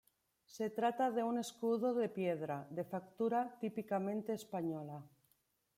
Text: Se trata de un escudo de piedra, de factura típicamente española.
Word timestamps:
Se 0.55 0.67
trata 0.71 1.11
de 1.11 1.21
un 1.21 1.37
escudo 1.37 1.89
de 1.93 2.09
piedra, 2.09 2.65
de 2.71 2.83
factura 2.83 3.59
típicamente 3.59 4.33
española. 4.33 4.99